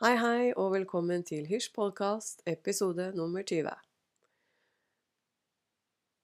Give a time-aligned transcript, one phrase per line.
[0.00, 3.68] Hei, hei, og velkommen til Hysj podkast, episode nummer 20.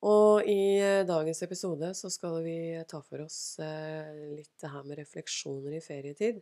[0.09, 2.55] Og i eh, dagens episode så skal vi
[2.89, 6.41] ta for oss eh, litt det her med refleksjoner i ferietid.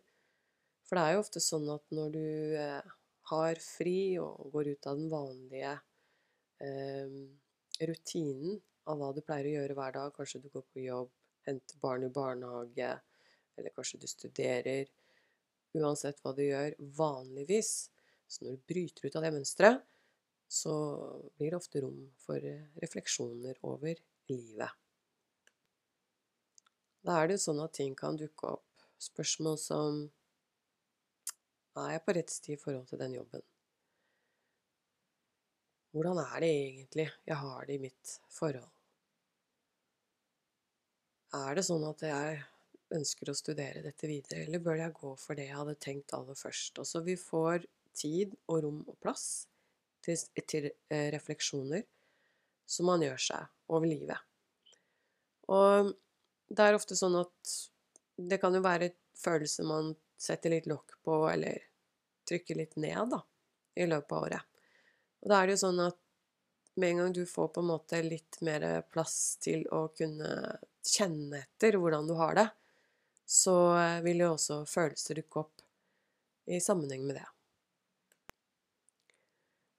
[0.87, 2.23] For det er jo ofte sånn at når du
[2.55, 2.95] eh,
[3.33, 5.77] har fri og går ut av den vanlige
[6.63, 7.21] eh,
[7.83, 11.11] rutinen av hva du pleier å gjøre hver dag, kanskje du går på jobb,
[11.51, 12.93] henter barn i barnehage,
[13.59, 14.87] eller kanskje du studerer
[15.75, 17.89] Uansett hva du gjør vanligvis,
[18.27, 19.83] så når du bryter ut av det mønsteret,
[20.47, 20.73] så
[21.35, 23.97] blir det ofte rom for eh, refleksjoner over
[24.29, 24.69] livet.
[27.05, 28.85] Da er det sånn at ting kan dukke opp.
[29.01, 30.05] Spørsmål som
[31.75, 33.43] Er jeg på rett sti i forhold til den jobben?
[35.91, 38.71] Hvordan er det egentlig jeg har det i mitt forhold?
[41.35, 42.39] Er det sånn at jeg
[42.93, 46.37] ønsker å studere dette videre, eller bør jeg gå for det jeg hadde tenkt aller
[46.37, 46.79] først?
[46.81, 49.47] Og så vi får tid og rom og plass
[50.05, 51.85] til, til eh, refleksjoner
[52.65, 54.19] som man gjør seg over livet.
[55.53, 55.93] Og
[56.49, 57.55] det er ofte sånn at
[58.15, 61.61] det kan jo være følelser man setter litt lokk på, eller
[62.27, 63.21] trykker litt ned, da,
[63.77, 64.51] i løpet av året.
[65.23, 65.99] Og da er det jo sånn at
[66.75, 71.45] med en gang du får på en måte litt mer plass til å kunne kjenne
[71.45, 72.47] etter hvordan du har det,
[73.25, 73.55] så
[74.05, 75.63] vil jo også følelser dukke opp
[76.45, 77.25] i sammenheng med det.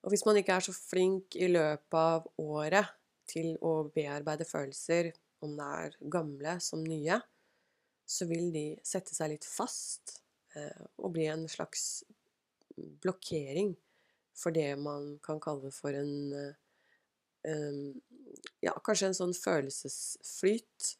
[0.06, 2.92] Og hvis man ikke er så flink i løpet av året
[3.27, 5.11] til å bearbeide følelser,
[5.42, 7.19] om det er gamle som nye,
[8.06, 10.20] så vil de sette seg litt fast
[10.55, 12.05] eh, og bli en slags
[13.02, 13.74] blokkering
[14.36, 16.55] for det man kan kalle for en eh,
[18.61, 20.97] Ja, kanskje en sånn følelsesflyt.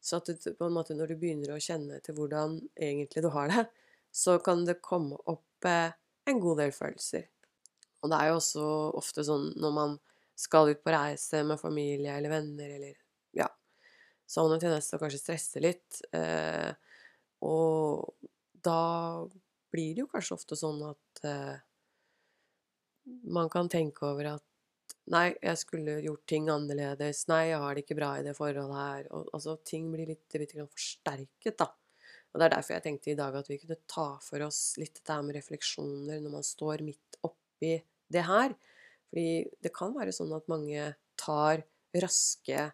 [0.00, 3.30] Så at du, på en måte når du begynner å kjenne til hvordan egentlig du
[3.34, 3.66] har det,
[4.10, 5.92] så kan det komme opp eh,
[6.30, 7.28] en god del følelser.
[8.00, 8.66] Og det er jo også
[9.00, 9.96] ofte sånn når man
[10.40, 12.94] skal ut på reise med familie eller venner eller
[13.36, 13.46] ja,
[14.26, 16.00] så har man en tendens til å kanskje stresse litt.
[16.16, 16.70] Eh,
[17.44, 18.28] og
[18.64, 18.80] da
[19.70, 21.58] blir det jo kanskje ofte sånn at eh,
[23.36, 24.46] man kan tenke over at
[25.10, 27.24] Nei, jeg skulle gjort ting annerledes.
[27.30, 29.08] Nei, jeg har det ikke bra i det forholdet her.
[29.16, 31.66] Og, altså, ting blir litt, litt forsterket, da.
[32.30, 34.94] Og det er derfor jeg tenkte i dag at vi kunne ta for oss litt
[35.00, 37.72] dette med refleksjoner når man står midt oppi
[38.10, 38.54] det her.
[39.10, 39.30] Fordi
[39.66, 41.64] det kan være sånn at mange tar
[41.98, 42.68] raske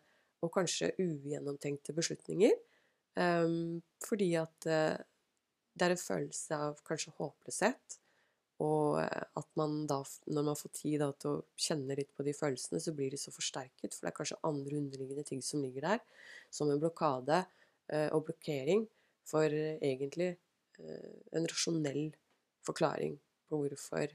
[0.44, 2.52] og kanskje ugjennomtenkte beslutninger.
[3.16, 4.98] Um, fordi at uh,
[5.72, 7.96] det er en følelse av kanskje håpløshet.
[8.64, 10.00] Og eh, at man da,
[10.32, 13.20] når man får tid da, til å kjenne litt på de følelsene, så blir de
[13.20, 13.92] så forsterket.
[13.92, 16.04] For det er kanskje andre underliggende ting som ligger der,
[16.50, 17.42] som en blokade
[17.92, 18.86] eh, og blokkering
[19.26, 20.36] for uh, egentlig
[21.32, 22.10] en rasjonell
[22.66, 23.14] forklaring
[23.48, 24.10] på hvorfor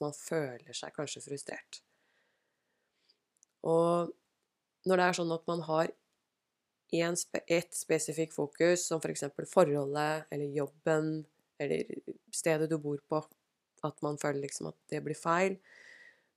[0.00, 1.80] man føler seg kanskje frustrert.
[3.66, 4.12] Og
[4.86, 5.92] når det er sånn at man har
[6.96, 9.26] ett spesifikt fokus, som f.eks.
[9.34, 11.26] For forholdet eller jobben
[11.58, 11.88] eller
[12.34, 13.22] stedet du bor på,
[13.88, 15.58] at man føler liksom at det blir feil,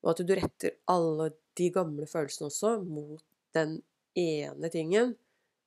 [0.04, 3.24] og at du retter alle de gamle følelsene også mot
[3.58, 3.80] den
[4.18, 5.16] ene tingen,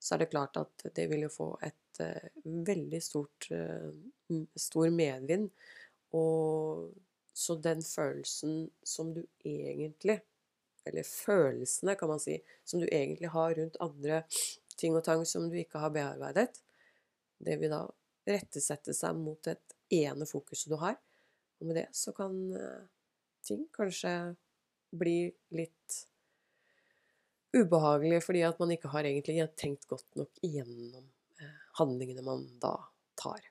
[0.02, 3.92] så er det klart at det vil jo få et uh, veldig stort uh,
[4.56, 5.50] stor medvind.
[6.16, 6.90] Og
[7.32, 10.20] så den følelsen som du egentlig
[10.84, 14.24] Eller følelsene, kan man si, som du egentlig har rundt andre
[14.76, 16.56] ting og tang som du ikke har bearbeidet,
[17.38, 17.84] det vil da
[18.26, 20.96] rettesette seg mot et ene fokuset du har.
[21.62, 22.86] Og med det så kan eh,
[23.46, 24.34] ting kanskje
[24.98, 25.98] bli litt
[27.54, 31.04] ubehagelig fordi at man ikke har egentlig tenkt godt nok igjennom
[31.38, 32.74] eh, handlingene man da
[33.14, 33.46] tar.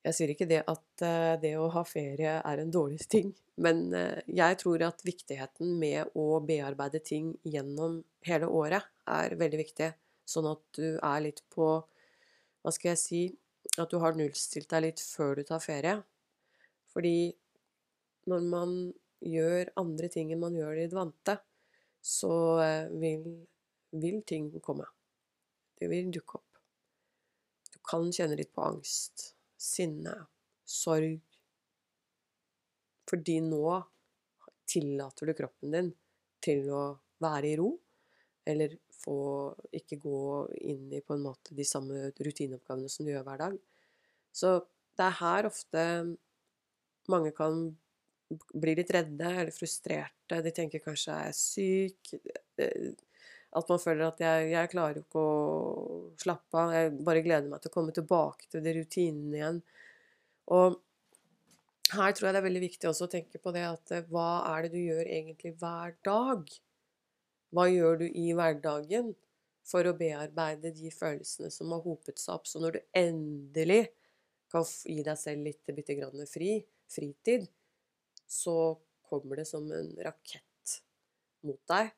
[0.00, 3.30] Jeg sier ikke det at eh, det å ha ferie er en dårlig ting,
[3.60, 3.92] men
[4.26, 9.92] jeg tror at viktigheten med å bearbeide ting gjennom hele året er veldig viktig,
[10.26, 11.70] sånn at du er litt på
[12.60, 13.20] Hva skal jeg si
[13.78, 16.00] At du har nullstilt deg litt før du tar ferie.
[16.90, 17.30] Fordi
[18.30, 18.74] når man
[19.20, 21.36] gjør andre ting enn man gjør i det vante,
[22.00, 22.32] så
[22.64, 23.26] eh, vil,
[24.00, 24.88] vil ting komme.
[25.78, 26.60] Det vil dukke opp.
[27.70, 29.30] Du kan kjenne litt på angst
[29.60, 30.16] sinne,
[30.64, 31.20] sorg.
[33.10, 33.64] Fordi nå
[34.70, 35.92] tillater du kroppen din
[36.42, 36.82] til å
[37.20, 37.72] være i ro,
[38.48, 39.18] eller få
[39.76, 40.22] ikke gå
[40.70, 43.60] inn i på en måte de samme rutineoppgavene som du gjør hver dag.
[44.32, 44.58] Så
[44.98, 45.84] det er her ofte
[47.10, 47.62] mange kan
[48.30, 50.42] bli litt redde eller frustrerte.
[50.44, 52.98] De tenker kanskje jeg 'er syk?'
[53.50, 56.70] At man føler at jeg, jeg klarer ikke å slappe av.
[56.70, 59.62] Jeg bare gleder meg til å komme tilbake til de rutinene igjen.
[60.54, 60.78] Og
[61.90, 64.28] her tror jeg det er veldig viktig også å tenke på det at eh, hva
[64.52, 66.46] er det du gjør egentlig hver dag?
[67.50, 69.12] Hva gjør du i hverdagen
[69.66, 72.46] for å bearbeide de følelsene som har hopet seg opp?
[72.46, 73.82] Så når du endelig
[74.50, 76.58] kan gi deg selv litt bitte grann fri,
[76.90, 77.46] fritid,
[78.30, 78.76] så
[79.10, 80.76] kommer det som en rakett
[81.46, 81.90] mot deg.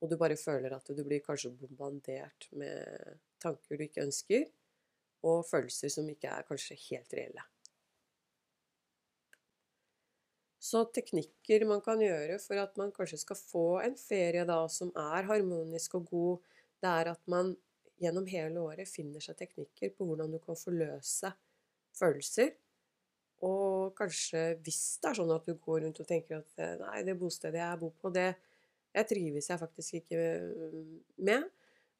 [0.00, 4.46] Og du bare føler at du blir kanskje bombardert med tanker du ikke ønsker,
[5.24, 7.44] og følelser som ikke er kanskje helt reelle.
[10.60, 14.90] Så teknikker man kan gjøre for at man kanskje skal få en ferie da som
[14.92, 17.54] er harmonisk og god, det er at man
[18.00, 21.32] gjennom hele året finner seg teknikker på hvordan du kan forløse
[21.96, 22.52] følelser.
[23.44, 27.16] Og kanskje hvis det er sånn at du går rundt og tenker at nei, det
[27.20, 28.28] bostedet jeg bor på, det
[28.90, 30.20] jeg trives jeg faktisk ikke
[31.24, 31.46] med.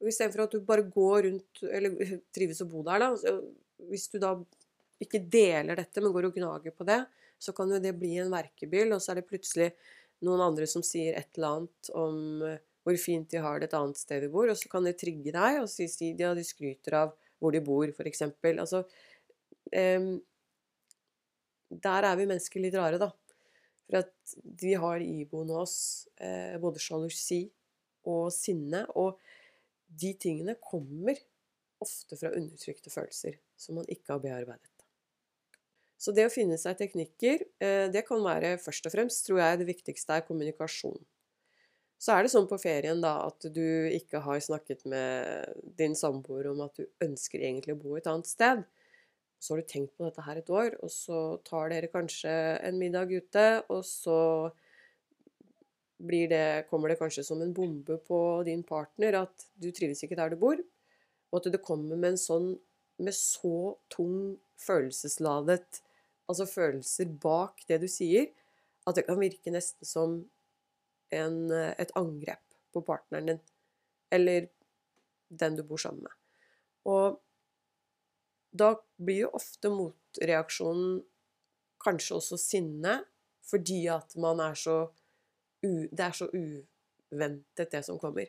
[0.01, 1.97] Og Istedenfor at du bare går rundt, eller
[2.35, 3.35] trives å bo der, da.
[3.89, 4.35] Hvis du da
[5.01, 6.99] ikke deler dette, men går og gnager på det,
[7.41, 9.71] så kan jo det bli en verkebyll, og så er det plutselig
[10.25, 13.77] noen andre som sier et eller annet om eh, hvor fint de har det et
[13.77, 16.37] annet sted de bor, og så kan det trigge deg, og så sier de at
[16.37, 18.23] de skryter av hvor de bor, f.eks.
[18.51, 18.83] Altså
[19.73, 20.11] um,
[21.69, 23.09] Der er vi mennesker litt rare, da.
[23.87, 25.75] For at vi har iboende oss
[26.21, 27.43] eh, både sjalusi
[28.09, 29.21] og sinne, og
[30.01, 31.17] de tingene kommer
[31.81, 34.80] ofte fra undertrykte følelser som man ikke har bearbeidet.
[36.01, 39.59] Så det å finne seg teknikker, eh, det kan være først og fremst, tror jeg,
[39.61, 40.97] det viktigste er kommunikasjon.
[42.01, 46.49] Så er det sånn på ferien da at du ikke har snakket med din samboer
[46.49, 48.63] om at du ønsker egentlig å bo et annet sted.
[49.37, 52.33] Så har du tenkt på dette her et år, og så tar dere kanskje
[52.65, 54.17] en middag ute, og så
[56.01, 60.33] det, kommer det kanskje som en bombe på din partner at du trives ikke der
[60.33, 60.57] du bor,
[61.29, 62.51] og at det kommer med en sånn
[63.01, 65.81] med så tung følelsesladet
[66.31, 68.29] altså følelser bak det du sier,
[68.87, 70.15] at det kan virke nesten som
[71.11, 72.43] en, eh, et angrep
[72.73, 73.41] på partneren din.
[74.11, 74.49] Eller
[75.29, 76.15] den du bor sammen med.
[76.85, 77.21] Og
[78.51, 80.99] da blir jo ofte motreaksjonen
[81.81, 82.97] kanskje også sinne,
[83.47, 84.91] fordi at man er så
[85.63, 88.25] u, Det er så uventet, det som kommer.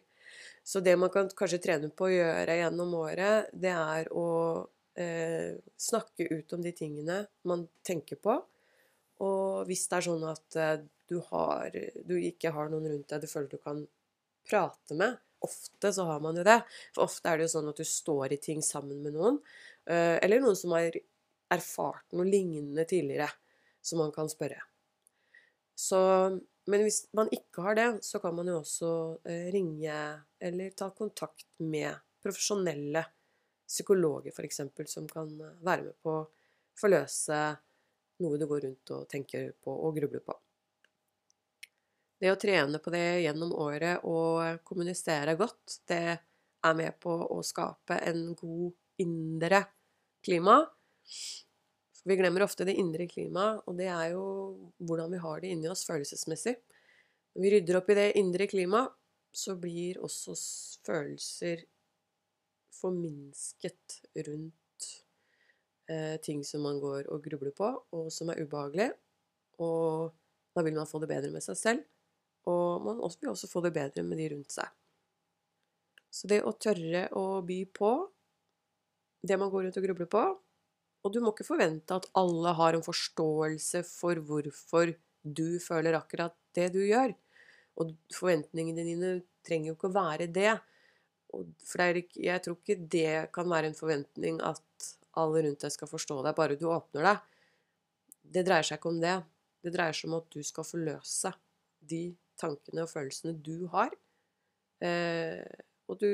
[0.64, 5.58] Så det man kan kanskje trene på å gjøre gjennom året, det er å eh,
[5.76, 8.38] snakke ut om de tingene man tenker på.
[9.22, 10.78] Og hvis det er sånn at eh,
[11.08, 11.74] du, har,
[12.04, 13.84] du ikke har noen rundt deg du føler du kan
[14.48, 16.60] prate med Ofte så har man jo det.
[16.94, 19.40] For ofte er det jo sånn at du står i ting sammen med noen.
[19.90, 20.94] Eh, eller noen som har
[21.50, 23.26] erfart noe lignende tidligere,
[23.82, 24.60] som man kan spørre.
[25.74, 25.98] Så,
[26.70, 28.92] men hvis man ikke har det, så kan man jo også
[29.26, 29.98] eh, ringe
[30.38, 33.02] eller ta kontakt med profesjonelle
[33.72, 34.60] psykologer f.eks.
[34.92, 36.24] som kan eh, være med på å
[36.78, 37.42] forløse
[38.22, 40.36] noe du går rundt og tenker på og grubler på.
[42.22, 46.04] Det å trene på det gjennom året og kommunisere godt, det
[46.62, 49.64] er med på å skape en god indre
[50.22, 50.60] klima.
[52.06, 54.22] Vi glemmer ofte det indre klimaet, og det er jo
[54.86, 56.54] hvordan vi har det inni oss følelsesmessig.
[57.34, 58.94] Når vi rydder opp i det indre klimaet,
[59.32, 60.34] så blir også
[60.84, 61.64] følelser
[62.72, 64.88] forminsket rundt
[65.90, 68.90] eh, ting som man går og grubler på, og som er ubehagelig.
[69.62, 70.12] Og
[70.52, 71.84] da vil man få det bedre med seg selv,
[72.48, 74.68] og man vil også få det bedre med de rundt seg.
[76.12, 77.92] Så det å tørre å by på
[79.22, 80.22] det man går rundt og grubler på
[81.02, 86.34] Og du må ikke forvente at alle har en forståelse for hvorfor du føler akkurat
[86.54, 87.14] det du gjør.
[87.80, 89.12] Og forventningene dine
[89.46, 90.52] trenger jo ikke å være det.
[91.32, 94.88] For ikke, jeg tror ikke det kan være en forventning at
[95.20, 97.22] alle rundt deg skal forstå deg bare du åpner deg.
[98.32, 99.16] Det dreier seg ikke om det.
[99.62, 101.32] Det dreier seg om at du skal forløse
[101.92, 102.02] de
[102.40, 103.92] tankene og følelsene du har.
[104.82, 105.44] Eh,
[105.88, 106.12] og du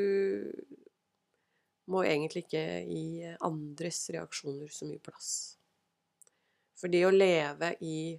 [1.89, 5.31] må egentlig ikke gi andres reaksjoner så mye plass.
[6.79, 8.13] For det å leve i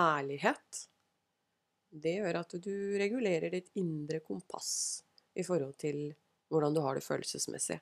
[0.00, 0.84] ærlighet,
[1.94, 6.12] det gjør at du regulerer ditt indre kompass i forhold til
[6.52, 7.80] hvordan du har det følelsesmessig.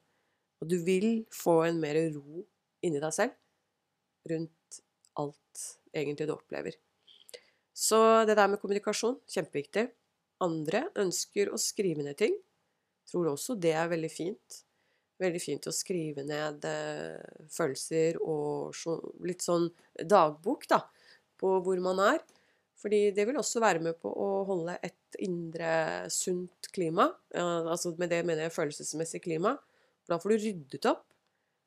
[0.62, 2.44] Og du vil få en mer ro
[2.82, 4.82] inni deg selv rundt
[5.18, 6.76] alt egentlig du opplever.
[7.72, 9.88] Så det der med kommunikasjon, kjempeviktig.
[10.44, 12.36] Andre ønsker å skrive ned ting.
[13.08, 14.60] Tror også det er veldig fint.
[15.22, 18.74] Veldig fint å skrive ned eh, følelser og
[19.26, 19.68] litt sånn
[19.98, 20.82] dagbok, da,
[21.38, 22.22] på hvor man er.
[22.82, 27.06] Fordi det vil også være med på å holde et indre sunt klima.
[27.38, 29.54] Altså med det mener jeg følelsesmessig klima.
[30.10, 31.04] Da får du ryddet opp,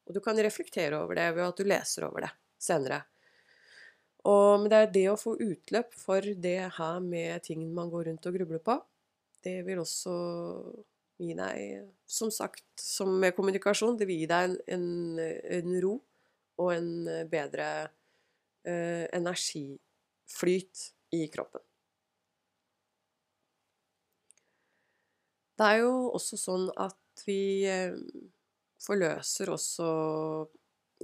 [0.05, 2.31] og du kan reflektere over det ved at du leser over det
[2.61, 2.99] senere.
[4.25, 8.09] Og, men det er det å få utløp for det her med ting man går
[8.09, 8.75] rundt og grubler på.
[9.45, 10.15] Det vil også
[11.21, 14.87] gi deg, som sagt, som med kommunikasjon, det vil gi deg en,
[15.21, 15.29] en,
[15.61, 15.93] en ro
[16.59, 16.89] og en
[17.29, 17.69] bedre
[18.67, 21.63] eh, energiflyt i kroppen.
[25.55, 27.95] Det er jo også sånn at vi eh,
[28.83, 29.87] forløser også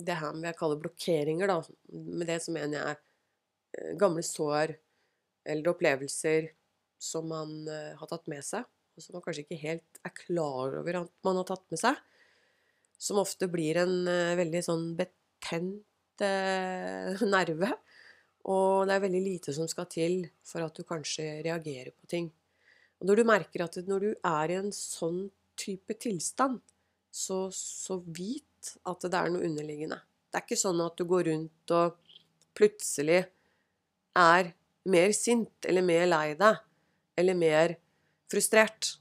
[0.01, 1.61] det her med jeg kaller blokkeringer, da.
[1.95, 4.75] Med det så mener jeg eh, gamle sår
[5.51, 6.51] eller opplevelser
[7.01, 10.75] som man eh, har tatt med seg, og som man kanskje ikke helt er klar
[10.81, 12.03] over at man har tatt med seg.
[13.01, 13.95] Som ofte blir en
[14.37, 15.87] veldig sånn betent
[16.21, 17.71] nerve
[18.50, 22.31] og det er veldig lite som skal til for at du kanskje reagerer på ting.
[23.01, 25.25] Og når du merker at når du er i en sånn
[25.60, 26.60] type tilstand,
[27.12, 30.00] så, så vit at det er noe underliggende.
[30.31, 31.98] Det er ikke sånn at du går rundt og
[32.57, 33.24] plutselig
[34.17, 34.51] er
[34.91, 36.62] mer sint eller mer lei deg
[37.19, 37.75] eller mer
[38.31, 38.95] frustrert.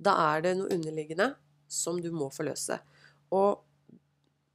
[0.00, 1.34] Da er det noe underliggende
[1.70, 2.78] som du må forløse.
[3.34, 3.62] Og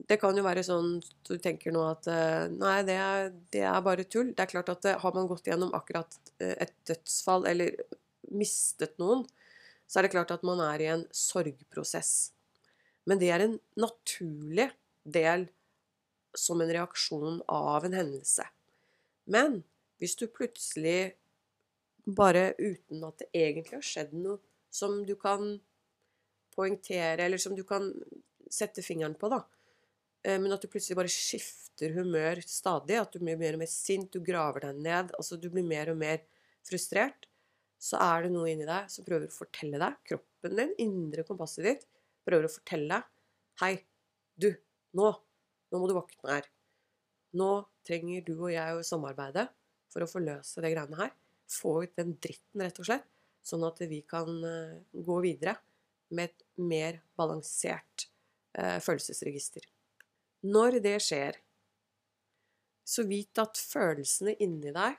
[0.10, 0.96] det kan jo være sånn
[1.28, 4.32] du tenker nå at eh, nei, det er, det er bare tull.
[4.34, 7.76] Det er klart at eh, har man gått gjennom akkurat eh, et dødsfall eller
[8.34, 9.22] mistet noen,
[9.90, 12.32] så er det klart at man er i en sorgprosess.
[13.10, 14.72] Men det er en naturlig
[15.06, 15.48] del
[16.38, 18.46] som en reaksjon av en hendelse.
[19.30, 19.62] Men
[20.02, 21.14] hvis du plutselig,
[22.10, 24.40] bare uten at det egentlig har skjedd noe
[24.74, 25.60] som du kan
[26.56, 27.92] poengtere, eller som du kan
[28.50, 29.44] sette fingeren på, da,
[30.26, 32.98] men at du plutselig bare skifter humør stadig.
[33.00, 35.94] At du blir mer og mer sint, du graver deg ned, altså du blir mer
[35.94, 36.24] og mer
[36.68, 37.30] frustrert.
[37.80, 41.64] Så er det noe inni deg som prøver å fortelle deg, kroppen din, indre kompasset
[41.64, 41.88] ditt,
[42.28, 43.16] prøver å fortelle deg
[43.60, 43.74] Hei,
[44.40, 44.54] du,
[44.96, 45.08] nå.
[45.70, 46.46] Nå må du våkne her.
[47.36, 47.50] Nå
[47.84, 49.50] trenger du og jeg å samarbeide
[49.92, 51.12] for å forløse det greiene her.
[51.50, 53.10] Få ut den dritten, rett og slett,
[53.44, 55.58] sånn at vi kan eh, gå videre
[56.16, 58.08] med et mer balansert
[58.56, 59.68] eh, følelsesregister.
[60.48, 61.38] Når det skjer,
[62.88, 64.98] så vit at følelsene inni deg,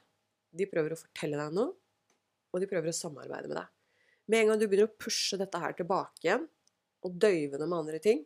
[0.51, 1.75] de prøver å fortelle deg noe,
[2.51, 3.71] og de prøver å samarbeide med deg.
[4.31, 6.47] Med en gang du begynner å pushe dette her tilbake igjen,
[7.01, 8.19] og døyve det med andre ting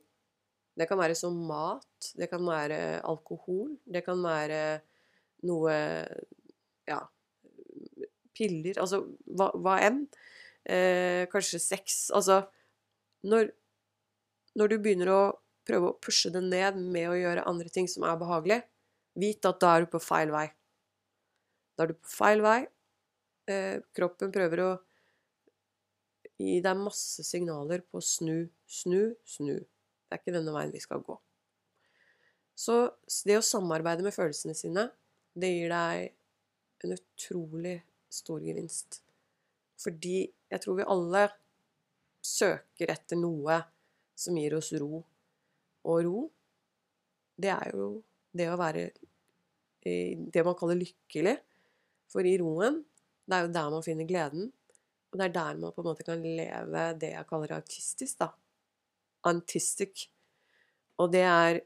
[0.74, 4.80] Det kan være som mat, det kan være alkohol, det kan være
[5.46, 5.76] noe
[6.90, 6.98] Ja,
[8.34, 10.02] piller Altså hva, hva enn.
[10.64, 12.08] Eh, kanskje sex.
[12.10, 12.40] Altså
[13.24, 13.52] når,
[14.58, 15.22] når du begynner å
[15.66, 18.60] prøve å pushe det ned med å gjøre andre ting som er behagelig,
[19.18, 20.46] vit at da er du på feil vei.
[21.74, 22.58] Da er du på feil vei.
[23.50, 24.72] Eh, kroppen prøver å
[26.40, 29.54] gi deg masse signaler på snu, snu, snu.
[29.54, 31.16] Det er ikke denne veien vi skal gå.
[32.54, 32.76] Så
[33.26, 34.88] det å samarbeide med følelsene sine,
[35.34, 37.78] det gir deg en utrolig
[38.12, 39.00] stor gevinst.
[39.80, 41.24] Fordi jeg tror vi alle
[42.24, 43.58] søker etter noe
[44.18, 45.02] som gir oss ro
[45.84, 46.20] og ro,
[47.40, 47.88] det er jo
[48.34, 48.88] det å være
[49.84, 51.34] det man kaller lykkelig.
[52.12, 52.80] For i roen,
[53.26, 54.48] det er jo der man finner gleden.
[55.12, 58.30] Og det er der man på en måte kan leve det jeg kaller autistisk, da.
[59.28, 60.08] Antistic.
[61.00, 61.60] Og det er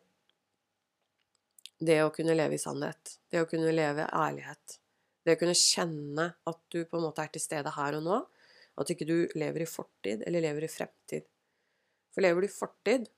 [1.79, 3.19] det å kunne leve i sannhet.
[3.31, 4.79] Det å kunne leve i ærlighet.
[5.25, 8.19] Det å kunne kjenne at du på en måte er til stede her og nå.
[8.79, 11.27] At ikke du lever i fortid eller lever i fremtid.
[12.15, 13.09] For lever du i fortid,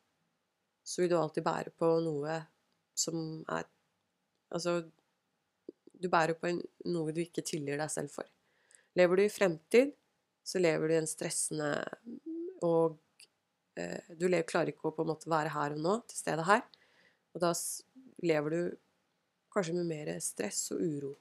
[0.91, 2.41] så vil du alltid bære på noe
[2.99, 3.69] som er
[4.51, 4.81] Altså,
[5.95, 6.57] du bærer på en,
[6.91, 8.27] noe du ikke tilgir deg selv for.
[8.99, 9.93] Lever du i fremtid,
[10.43, 11.69] så lever du i en stressende
[12.67, 12.99] Og
[13.79, 16.49] eh, du lever, klarer ikke å på en måte være her og nå, til stede
[16.49, 16.65] her.
[17.31, 17.53] Og da
[18.27, 18.61] lever du
[19.55, 21.15] kanskje med mer stress og uro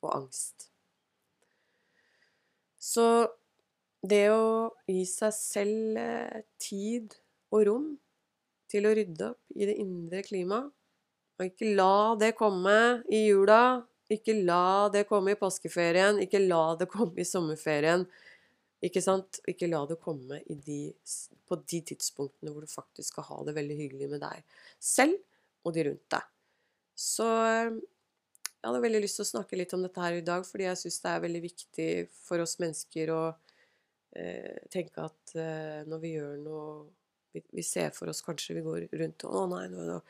[0.00, 0.70] og angst.
[2.80, 3.04] Så
[4.00, 7.20] det å gi seg selv eh, tid
[7.52, 7.90] og rom
[8.70, 10.70] til å rydde opp i det indre klimaet.
[11.40, 12.74] Og ikke la det komme
[13.08, 13.80] i jula,
[14.12, 18.04] ikke la det komme i påskeferien, ikke la det komme i sommerferien.
[18.84, 19.40] Ikke sant?
[19.48, 20.80] Ikke la det komme de,
[21.48, 24.44] på de tidspunktene hvor du faktisk skal ha det veldig hyggelig med deg
[24.80, 25.16] selv
[25.64, 26.28] og de rundt deg.
[26.96, 27.26] Så
[28.60, 30.80] jeg hadde veldig lyst til å snakke litt om dette her i dag, fordi jeg
[30.82, 33.20] syns det er veldig viktig for oss mennesker å
[34.16, 36.66] eh, tenke at eh, når vi gjør noe
[37.32, 40.00] vi, ser for oss kanskje vi går rundt og 'Å nei, nå,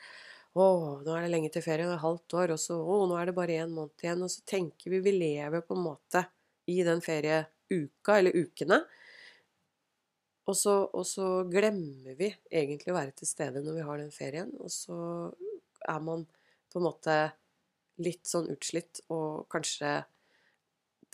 [0.51, 0.63] Å,
[1.05, 3.35] nå er det lenge til ferie, et halvt år, og så Å, nå er det
[3.37, 4.23] bare én måned igjen.
[4.25, 6.25] Og så tenker vi Vi lever på en måte
[6.67, 8.81] i den ferieuka, eller ukene.
[10.49, 14.11] Og så, og så glemmer vi egentlig å være til stede når vi har den
[14.11, 14.51] ferien.
[14.59, 14.97] Og så
[15.87, 16.25] er man
[16.71, 17.17] på en måte
[18.01, 20.01] litt sånn utslitt, og kanskje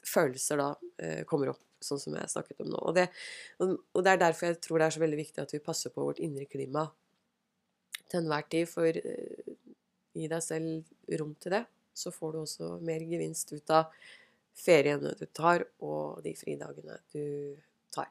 [0.07, 0.67] følelser da
[1.03, 2.79] eh, kommer opp, sånn som jeg snakket om nå.
[2.89, 3.07] Og det,
[3.61, 6.05] og det, er derfor jeg tror det er så veldig viktig at vi passer på
[6.07, 6.87] vårt indre klima
[8.07, 8.69] til enhver tid.
[8.71, 9.55] For uh,
[10.17, 11.63] gi deg selv rom til det,
[11.97, 13.93] så får du også mer gevinst ut av
[14.57, 17.57] feriene du tar, og de fridagene du
[17.93, 18.09] tar.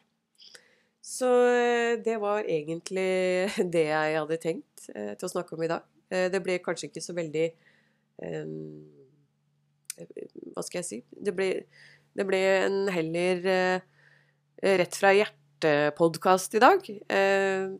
[1.02, 5.72] Så uh, det var egentlig det jeg hadde tenkt uh, til å snakke om i
[5.74, 5.92] dag.
[6.06, 7.48] Det ble kanskje ikke så veldig
[10.54, 10.98] Hva skal jeg si?
[11.10, 11.48] Det ble,
[12.16, 13.42] det ble en heller
[14.56, 16.86] rett fra hjertet-podkast i dag.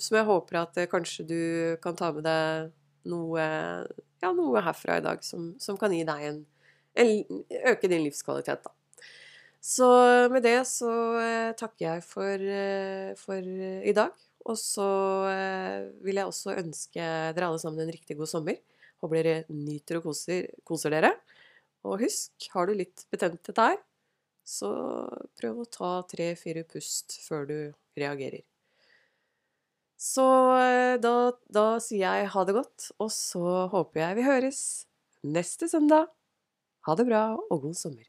[0.02, 1.40] Som jeg håper at kanskje du
[1.82, 2.70] kan ta med deg
[3.08, 3.46] noe,
[4.22, 6.42] ja, noe herfra i dag som, som kan gi deg en,
[7.00, 8.74] en, Øke din livskvalitet, da.
[9.64, 9.88] Så
[10.30, 10.92] med det så
[11.58, 12.46] takker jeg for,
[13.24, 13.50] for
[13.88, 14.14] i dag.
[14.46, 14.88] Og så
[15.32, 17.02] eh, vil jeg også ønske
[17.34, 18.60] dere alle sammen en riktig god sommer.
[19.02, 21.12] Håper dere nyter og koser, koser dere.
[21.86, 23.78] Og husk, har du litt betente her,
[24.46, 24.70] så
[25.40, 27.58] prøv å ta tre-fire pust før du
[27.98, 28.44] reagerer.
[29.96, 30.26] Så
[30.60, 31.14] eh, da,
[31.52, 34.60] da sier jeg ha det godt, og så håper jeg vi høres
[35.26, 36.12] neste søndag.
[36.86, 38.06] Ha det bra og god sommer.